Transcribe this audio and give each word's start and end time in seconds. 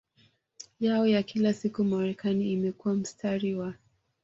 yao 0.79 1.07
ya 1.07 1.23
kila 1.23 1.53
siku 1.53 1.83
Marekani 1.83 2.51
imekuwa 2.51 2.93
mstari 2.93 3.55
wa 3.55 3.73